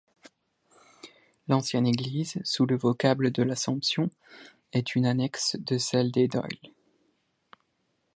[1.47, 4.09] L'ancienne église, sous le vocable de l'Assomption,
[4.73, 6.73] est une annexe de celle d'Aydoilles.